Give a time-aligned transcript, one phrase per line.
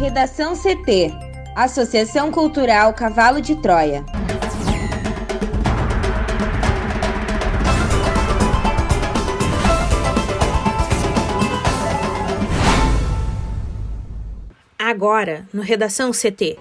[0.00, 1.12] Redação CT
[1.54, 4.02] Associação Cultural Cavalo de Troia.
[14.78, 16.56] Agora, no Redação CT.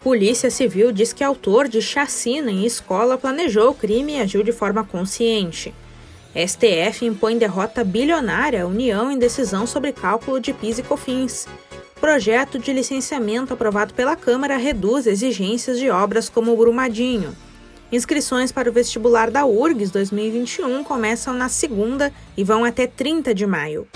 [0.00, 4.50] Polícia Civil diz que autor de chacina em escola planejou o crime e agiu de
[4.50, 5.72] forma consciente.
[6.34, 11.46] STF impõe derrota bilionária à União em decisão sobre cálculo de PIS e COFINS.
[12.00, 17.36] Projeto de licenciamento aprovado pela Câmara reduz exigências de obras como o Brumadinho.
[17.92, 23.46] Inscrições para o vestibular da URGS 2021 começam na segunda e vão até 30 de
[23.46, 23.86] maio.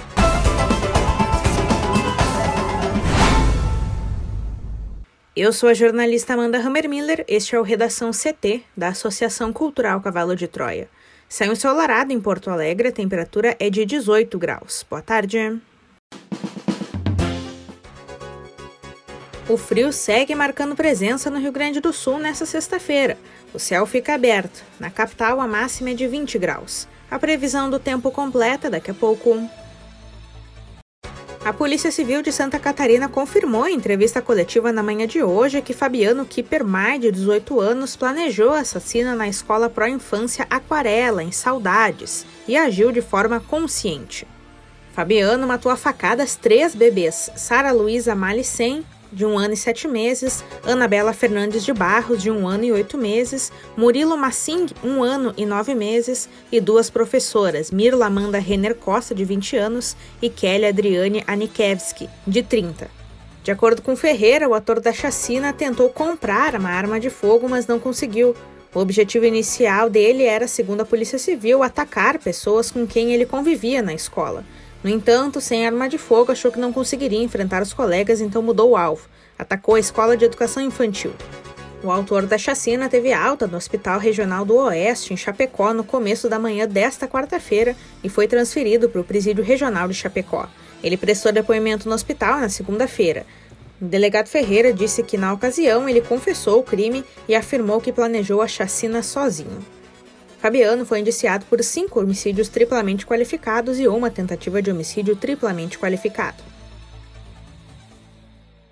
[5.34, 10.36] Eu sou a jornalista Amanda Hammermiller, este é o Redação CT, da Associação Cultural Cavalo
[10.36, 10.90] de Troia.
[11.26, 14.84] Céu ensolarado em Porto Alegre, a temperatura é de 18 graus.
[14.88, 15.58] Boa tarde.
[19.46, 23.18] O frio segue marcando presença no Rio Grande do Sul nesta sexta-feira.
[23.52, 24.62] O céu fica aberto.
[24.80, 26.88] Na capital, a máxima é de 20 graus.
[27.10, 29.46] A previsão do tempo completa daqui a pouco.
[31.44, 35.74] A Polícia Civil de Santa Catarina confirmou em entrevista coletiva na manhã de hoje que
[35.74, 42.90] Fabiano Kippermay, de 18 anos, planejou assassina na escola pró-infância Aquarela, em Saudades, e agiu
[42.90, 44.26] de forma consciente.
[44.94, 48.82] Fabiano matou a facadas três bebês, Sara Luísa Malicen,
[49.14, 52.98] de um ano e sete meses, Anabela Fernandes de Barros, de um ano e oito
[52.98, 59.14] meses, Murilo Massing, um ano e nove meses, e duas professoras, Mirla Amanda Renner Costa,
[59.14, 62.90] de 20 anos, e Kelly Adriane Anikevski, de 30.
[63.44, 67.66] De acordo com Ferreira, o ator da chacina tentou comprar uma arma de fogo, mas
[67.66, 68.34] não conseguiu.
[68.74, 73.80] O objetivo inicial dele era, segundo a Polícia Civil, atacar pessoas com quem ele convivia
[73.80, 74.44] na escola.
[74.84, 78.72] No entanto, sem arma de fogo, achou que não conseguiria enfrentar os colegas, então mudou
[78.72, 79.08] o alvo.
[79.38, 81.14] Atacou a escola de educação infantil.
[81.82, 86.28] O autor da chacina teve alta no Hospital Regional do Oeste, em Chapecó, no começo
[86.28, 90.46] da manhã desta quarta-feira e foi transferido para o Presídio Regional de Chapecó.
[90.82, 93.24] Ele prestou depoimento no hospital na segunda-feira.
[93.80, 98.42] O delegado Ferreira disse que, na ocasião, ele confessou o crime e afirmou que planejou
[98.42, 99.64] a chacina sozinho.
[100.44, 106.44] Fabiano foi indiciado por cinco homicídios triplamente qualificados e uma tentativa de homicídio triplamente qualificado.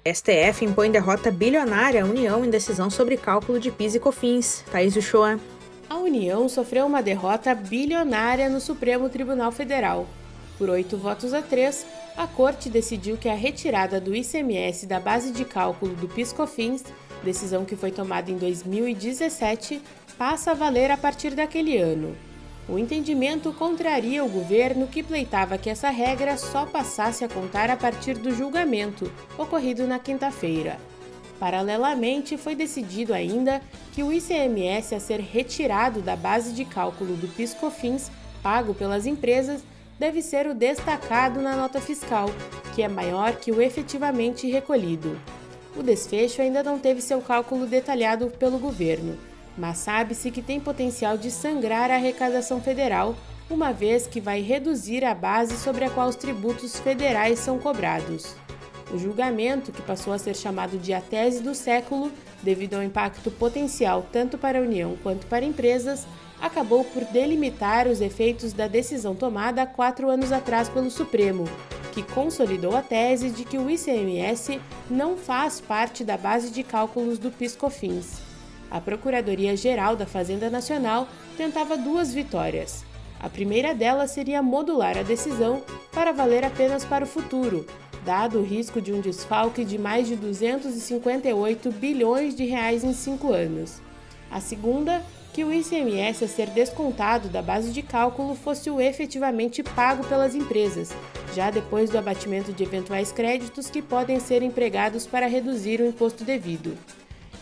[0.06, 4.64] STF impõe derrota bilionária à União em decisão sobre cálculo de PIS e COFINS.
[4.70, 5.40] Thaís Uchoa.
[5.88, 10.06] A União sofreu uma derrota bilionária no Supremo Tribunal Federal.
[10.58, 11.86] Por oito votos a três,
[12.18, 16.84] a Corte decidiu que a retirada do ICMS da base de cálculo do PIS-COFINS,
[17.22, 19.80] decisão que foi tomada em 2017,
[20.18, 22.16] passa a valer a partir daquele ano.
[22.68, 27.76] O entendimento contraria o governo que pleitava que essa regra só passasse a contar a
[27.76, 30.78] partir do julgamento, ocorrido na quinta-feira.
[31.40, 33.60] Paralelamente, foi decidido ainda
[33.92, 38.10] que o ICMS a ser retirado da base de cálculo do PiscoFins
[38.42, 39.62] pago pelas empresas
[39.98, 42.28] deve ser o destacado na nota fiscal,
[42.74, 45.18] que é maior que o efetivamente recolhido.
[45.76, 49.18] O desfecho ainda não teve seu cálculo detalhado pelo governo
[49.56, 53.14] mas sabe-se que tem potencial de sangrar a arrecadação federal,
[53.50, 58.34] uma vez que vai reduzir a base sobre a qual os tributos federais são cobrados.
[58.90, 62.10] O julgamento, que passou a ser chamado de a tese do século,
[62.42, 66.06] devido ao impacto potencial tanto para a União quanto para empresas,
[66.40, 71.44] acabou por delimitar os efeitos da decisão tomada há quatro anos atrás pelo Supremo,
[71.92, 74.60] que consolidou a tese de que o ICMS
[74.90, 78.32] não faz parte da base de cálculos do PiscoFins
[78.72, 82.86] a Procuradoria-Geral da Fazenda Nacional tentava duas vitórias.
[83.20, 87.66] A primeira delas seria modular a decisão para valer apenas para o futuro,
[88.02, 93.30] dado o risco de um desfalque de mais de 258 bilhões de reais em cinco
[93.30, 93.82] anos.
[94.30, 95.02] A segunda,
[95.34, 100.34] que o ICMS a ser descontado da base de cálculo fosse o efetivamente pago pelas
[100.34, 100.94] empresas,
[101.34, 106.24] já depois do abatimento de eventuais créditos que podem ser empregados para reduzir o imposto
[106.24, 106.76] devido.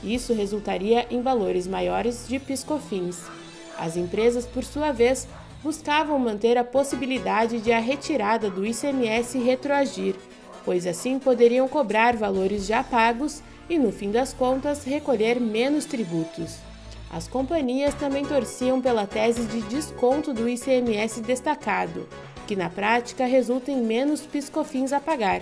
[0.03, 3.19] Isso resultaria em valores maiores de piscofins.
[3.79, 5.29] As empresas, por sua vez,
[5.63, 10.15] buscavam manter a possibilidade de a retirada do ICMS retroagir,
[10.65, 16.57] pois assim poderiam cobrar valores já pagos e, no fim das contas, recolher menos tributos.
[17.13, 22.09] As companhias também torciam pela tese de desconto do ICMS destacado,
[22.51, 25.41] que na prática resulta em menos piscofins a pagar.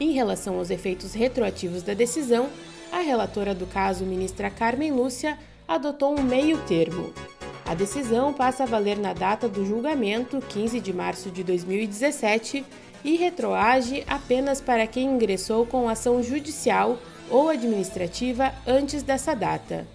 [0.00, 2.48] Em relação aos efeitos retroativos da decisão,
[2.90, 5.38] a relatora do caso, ministra Carmen Lúcia,
[5.68, 7.12] adotou um meio termo.
[7.66, 12.64] A decisão passa a valer na data do julgamento, 15 de março de 2017,
[13.04, 19.86] e retroage apenas para quem ingressou com ação judicial ou administrativa antes dessa data.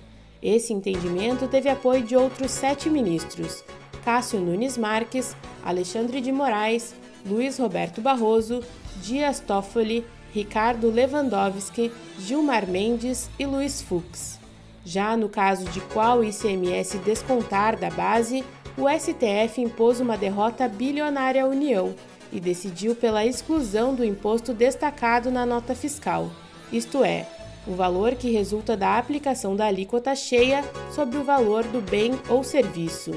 [0.43, 3.63] Esse entendimento teve apoio de outros sete ministros:
[4.05, 6.93] Cássio Nunes Marques, Alexandre de Moraes,
[7.25, 8.61] Luiz Roberto Barroso,
[9.01, 14.39] Dias Toffoli, Ricardo Lewandowski, Gilmar Mendes e Luiz Fux.
[14.85, 18.43] Já no caso de qual ICMS descontar da base,
[18.77, 21.93] o STF impôs uma derrota bilionária à União
[22.31, 26.31] e decidiu pela exclusão do imposto destacado na nota fiscal,
[26.71, 27.27] isto é,
[27.67, 32.43] o valor que resulta da aplicação da alíquota cheia sobre o valor do bem ou
[32.43, 33.13] serviço.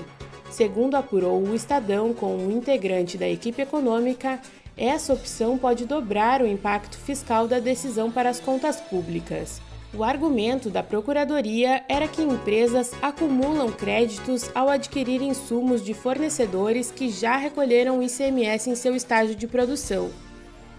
[0.57, 4.41] Segundo apurou o Estadão com um integrante da equipe econômica,
[4.75, 9.61] essa opção pode dobrar o impacto fiscal da decisão para as contas públicas.
[9.93, 17.11] O argumento da Procuradoria era que empresas acumulam créditos ao adquirir insumos de fornecedores que
[17.11, 20.09] já recolheram o ICMS em seu estágio de produção.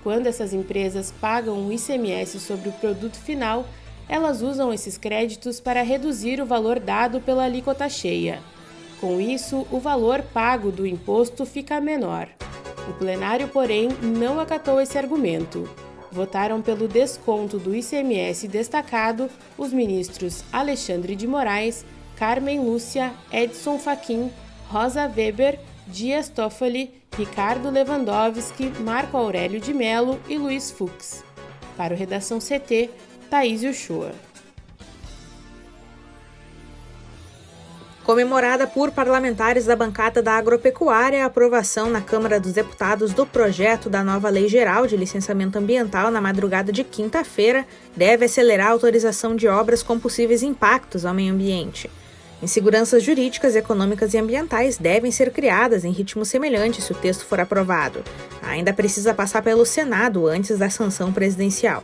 [0.01, 3.63] Quando essas empresas pagam o ICMS sobre o produto final,
[4.09, 8.41] elas usam esses créditos para reduzir o valor dado pela alíquota cheia.
[8.99, 12.27] Com isso, o valor pago do imposto fica menor.
[12.89, 15.69] O plenário, porém, não acatou esse argumento.
[16.11, 21.85] Votaram pelo desconto do ICMS destacado os ministros Alexandre de Moraes,
[22.15, 24.31] Carmen Lúcia, Edson Fachin,
[24.69, 31.23] Rosa Weber, Dias Toffoli, Ricardo Lewandowski, Marco Aurélio de Melo e Luiz Fux.
[31.75, 32.89] Para o Redação CT,
[33.29, 34.11] Thaís Uchoa.
[38.07, 43.89] Comemorada por parlamentares da bancada da agropecuária, a aprovação na Câmara dos Deputados do projeto
[43.89, 47.67] da nova Lei Geral de Licenciamento Ambiental na madrugada de quinta-feira
[47.97, 51.91] deve acelerar a autorização de obras com possíveis impactos ao meio ambiente.
[52.41, 57.41] Inseguranças jurídicas, econômicas e ambientais devem ser criadas em ritmo semelhante se o texto for
[57.41, 58.05] aprovado.
[58.41, 61.83] Ainda precisa passar pelo Senado antes da sanção presidencial.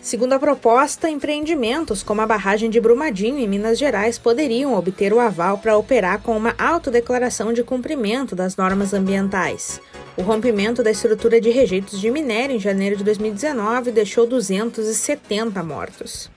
[0.00, 5.18] Segundo a proposta, empreendimentos como a barragem de Brumadinho, em Minas Gerais, poderiam obter o
[5.18, 9.80] aval para operar com uma autodeclaração de cumprimento das normas ambientais.
[10.16, 16.30] O rompimento da estrutura de rejeitos de minério em janeiro de 2019 deixou 270 mortos.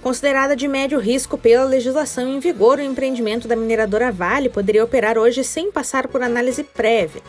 [0.00, 5.18] Considerada de médio risco pela legislação em vigor, o empreendimento da mineradora Vale poderia operar
[5.18, 7.22] hoje sem passar por análise prévia.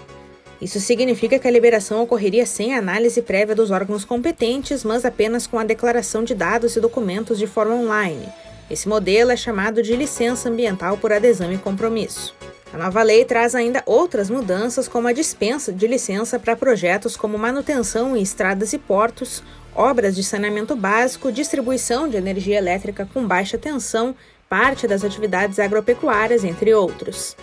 [0.61, 5.59] Isso significa que a liberação ocorreria sem análise prévia dos órgãos competentes, mas apenas com
[5.59, 8.27] a declaração de dados e documentos de forma online.
[8.69, 12.35] Esse modelo é chamado de licença ambiental por adesão e compromisso.
[12.73, 17.37] A nova lei traz ainda outras mudanças, como a dispensa de licença para projetos como
[17.37, 19.41] manutenção em estradas e portos,
[19.73, 24.13] obras de saneamento básico, distribuição de energia elétrica com baixa tensão,
[24.49, 27.37] parte das atividades agropecuárias, entre outros.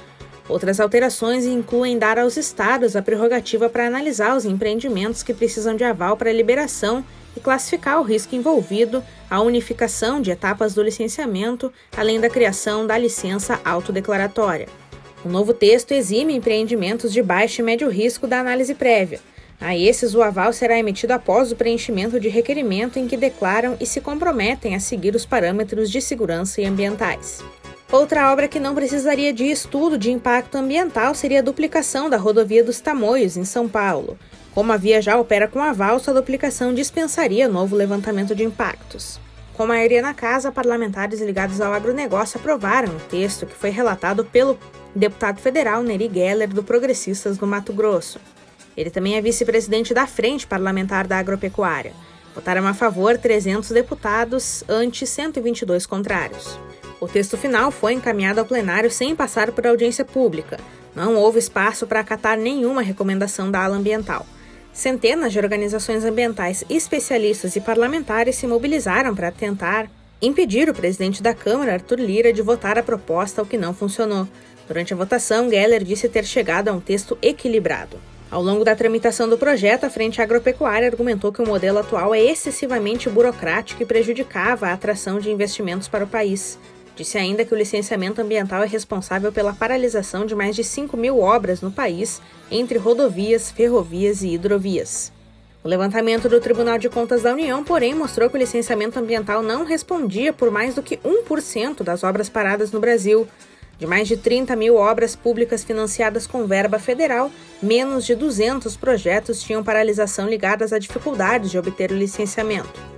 [0.48, 5.84] Outras alterações incluem dar aos estados a prerrogativa para analisar os empreendimentos que precisam de
[5.84, 7.02] aval para liberação
[7.34, 12.96] e classificar o risco envolvido, a unificação de etapas do licenciamento, além da criação da
[12.98, 14.68] licença autodeclaratória.
[15.24, 19.20] O novo texto exime empreendimentos de baixo e médio risco da análise prévia.
[19.58, 23.86] A esses, o aval será emitido após o preenchimento de requerimento em que declaram e
[23.86, 27.42] se comprometem a seguir os parâmetros de segurança e ambientais.
[27.92, 32.64] Outra obra que não precisaria de estudo de impacto ambiental seria a duplicação da rodovia
[32.64, 34.18] dos Tamoios, em São Paulo.
[34.54, 39.20] Como a via já opera com aval, sua duplicação dispensaria novo levantamento de impactos.
[39.52, 44.58] Com maioria na casa, parlamentares ligados ao agronegócio aprovaram o texto que foi relatado pelo
[44.94, 48.20] deputado federal Neri Geller, do Progressistas do Mato Grosso.
[48.76, 51.92] Ele também é vice-presidente da Frente Parlamentar da Agropecuária.
[52.34, 56.58] Votaram a favor 300 deputados, ante 122 contrários.
[57.04, 60.58] O texto final foi encaminhado ao plenário sem passar por audiência pública.
[60.96, 64.24] Não houve espaço para acatar nenhuma recomendação da ala ambiental.
[64.72, 69.86] Centenas de organizações ambientais, especialistas e parlamentares se mobilizaram para tentar
[70.22, 74.26] impedir o presidente da Câmara, Arthur Lira, de votar a proposta, o que não funcionou.
[74.66, 78.00] Durante a votação, Geller disse ter chegado a um texto equilibrado.
[78.30, 82.22] Ao longo da tramitação do projeto, a Frente Agropecuária argumentou que o modelo atual é
[82.22, 86.58] excessivamente burocrático e prejudicava a atração de investimentos para o país.
[86.96, 91.18] Disse ainda que o licenciamento ambiental é responsável pela paralisação de mais de 5 mil
[91.18, 95.12] obras no país, entre rodovias, ferrovias e hidrovias.
[95.64, 99.64] O levantamento do Tribunal de Contas da União, porém, mostrou que o licenciamento ambiental não
[99.64, 103.26] respondia por mais do que 1% das obras paradas no Brasil.
[103.76, 107.28] De mais de 30 mil obras públicas financiadas com verba federal,
[107.60, 112.93] menos de 200 projetos tinham paralisação ligadas a dificuldades de obter o licenciamento.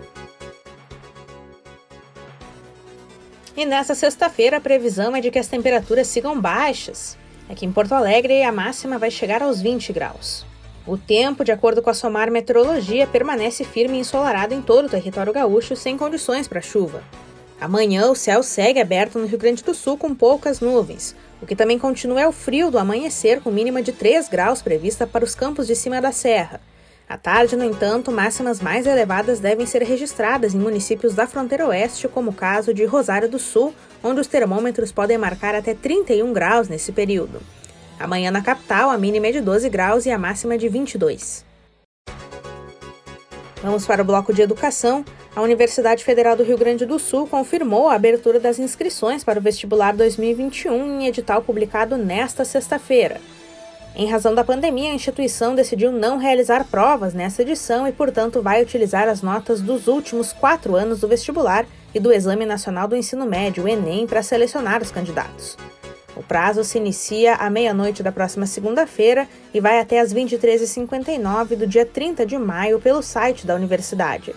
[3.57, 7.17] E nesta sexta-feira a previsão é de que as temperaturas sigam baixas.
[7.49, 10.45] Aqui em Porto Alegre a máxima vai chegar aos 20 graus.
[10.87, 14.91] O tempo, de acordo com a SOMAR Meteorologia, permanece firme e ensolarado em todo o
[14.91, 17.03] território gaúcho, sem condições para chuva.
[17.59, 21.17] Amanhã, o céu segue aberto no Rio Grande do Sul com poucas nuvens.
[21.41, 25.07] O que também continua é o frio do amanhecer, com mínima de 3 graus prevista
[25.07, 26.61] para os campos de cima da serra.
[27.09, 32.09] À tarde, no entanto, máximas mais elevadas devem ser registradas em municípios da fronteira oeste,
[32.09, 33.73] como o caso de Rosário do Sul,
[34.03, 37.41] onde os termômetros podem marcar até 31 graus nesse período.
[37.99, 41.45] Amanhã na capital, a mínima é de 12 graus e a máxima é de 22.
[43.63, 45.05] Vamos para o bloco de educação.
[45.35, 49.43] A Universidade Federal do Rio Grande do Sul confirmou a abertura das inscrições para o
[49.43, 53.21] vestibular 2021 em edital publicado nesta sexta-feira.
[53.99, 58.63] Em razão da pandemia, a instituição decidiu não realizar provas nessa edição e, portanto, vai
[58.63, 63.25] utilizar as notas dos últimos quatro anos do vestibular e do Exame Nacional do Ensino
[63.25, 65.57] Médio, o Enem, para selecionar os candidatos.
[66.15, 71.67] O prazo se inicia à meia-noite da próxima segunda-feira e vai até às 23h59 do
[71.67, 74.35] dia 30 de maio pelo site da universidade.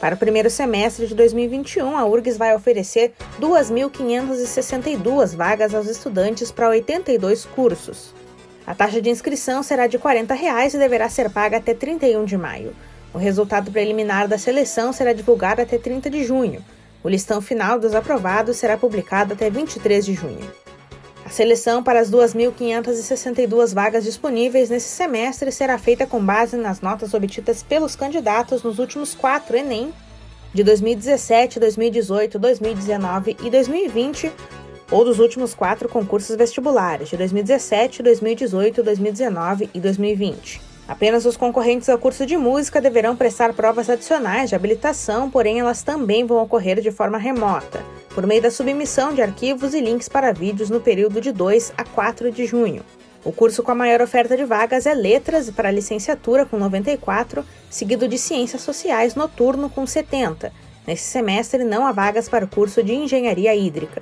[0.00, 6.68] Para o primeiro semestre de 2021, a URGS vai oferecer 2.562 vagas aos estudantes para
[6.68, 8.14] 82 cursos.
[8.70, 12.38] A taxa de inscrição será de 40 reais e deverá ser paga até 31 de
[12.38, 12.72] maio.
[13.12, 16.64] O resultado preliminar da seleção será divulgado até 30 de junho.
[17.02, 20.48] O listão final dos aprovados será publicado até 23 de junho.
[21.26, 27.12] A seleção para as 2.562 vagas disponíveis nesse semestre será feita com base nas notas
[27.12, 29.92] obtidas pelos candidatos nos últimos quatro Enem
[30.54, 34.32] de 2017, 2018, 2019 e 2020,
[34.90, 40.60] ou dos últimos quatro concursos vestibulares de 2017, 2018, 2019 e 2020.
[40.88, 45.82] Apenas os concorrentes ao curso de música deverão prestar provas adicionais de habilitação, porém elas
[45.82, 47.80] também vão ocorrer de forma remota
[48.14, 51.84] por meio da submissão de arquivos e links para vídeos no período de 2 a
[51.84, 52.82] 4 de junho.
[53.24, 58.08] O curso com a maior oferta de vagas é Letras para licenciatura com 94, seguido
[58.08, 60.52] de Ciências Sociais noturno com 70.
[60.86, 64.00] Nesse semestre não há vagas para o curso de Engenharia Hídrica.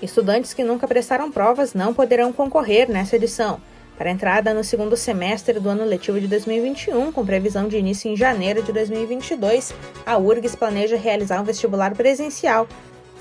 [0.00, 3.60] Estudantes que nunca prestaram provas não poderão concorrer nessa edição.
[3.96, 8.16] Para entrada no segundo semestre do ano letivo de 2021, com previsão de início em
[8.16, 9.74] janeiro de 2022,
[10.06, 12.68] a URGS planeja realizar um vestibular presencial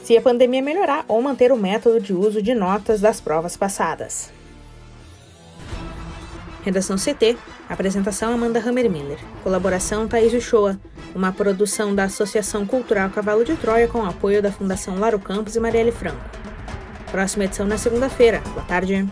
[0.03, 4.31] se a pandemia melhorar ou manter o método de uso de notas das provas passadas.
[6.63, 7.36] Redação CT.
[7.67, 9.19] Apresentação Amanda Hammermiller.
[9.43, 10.79] Colaboração Thaís Uchoa.
[11.15, 15.60] Uma produção da Associação Cultural Cavalo de Troia com apoio da Fundação Laro Campos e
[15.60, 16.24] Marielle Franco.
[17.11, 18.41] Próxima edição na segunda-feira.
[18.53, 19.07] Boa tarde.